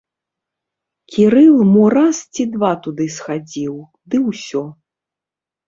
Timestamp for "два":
2.55-2.73